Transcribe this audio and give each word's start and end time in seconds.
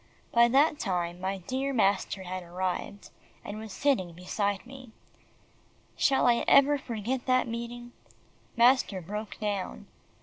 By 0.33 0.47
that 0.47 0.79
time, 0.79 1.21
my 1.21 1.37
dear 1.37 1.73
master 1.73 2.23
had 2.23 2.41
arrived, 2.41 3.11
and 3.45 3.59
was 3.59 3.71
sitting 3.71 4.13
beside 4.13 4.65
me. 4.65 4.89
Shall 5.95 6.25
I 6.25 6.43
ever 6.47 6.79
forget 6.79 7.27
that 7.27 7.47
meeting! 7.47 7.91
Master 8.57 8.99
broke 8.99 9.39
down. 9.39 9.85